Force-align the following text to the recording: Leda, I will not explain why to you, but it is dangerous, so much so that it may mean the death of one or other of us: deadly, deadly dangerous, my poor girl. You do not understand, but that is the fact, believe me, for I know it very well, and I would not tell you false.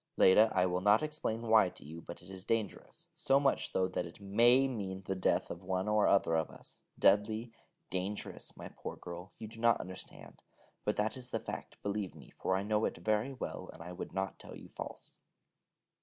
Leda, 0.17 0.49
I 0.55 0.65
will 0.65 0.81
not 0.81 1.03
explain 1.03 1.43
why 1.43 1.69
to 1.69 1.85
you, 1.85 2.01
but 2.01 2.23
it 2.23 2.29
is 2.31 2.43
dangerous, 2.43 3.09
so 3.13 3.39
much 3.39 3.71
so 3.71 3.87
that 3.87 4.07
it 4.07 4.19
may 4.19 4.67
mean 4.67 5.03
the 5.05 5.13
death 5.13 5.51
of 5.51 5.63
one 5.63 5.87
or 5.87 6.07
other 6.07 6.35
of 6.35 6.49
us: 6.49 6.81
deadly, 6.97 7.45
deadly 7.45 7.55
dangerous, 7.91 8.57
my 8.57 8.69
poor 8.75 8.95
girl. 8.95 9.31
You 9.37 9.47
do 9.47 9.59
not 9.59 9.79
understand, 9.79 10.41
but 10.85 10.95
that 10.95 11.15
is 11.15 11.29
the 11.29 11.39
fact, 11.39 11.77
believe 11.83 12.15
me, 12.15 12.31
for 12.39 12.55
I 12.55 12.63
know 12.63 12.85
it 12.85 12.97
very 12.97 13.31
well, 13.33 13.69
and 13.71 13.83
I 13.83 13.91
would 13.91 14.11
not 14.11 14.39
tell 14.39 14.57
you 14.57 14.69
false. 14.69 15.19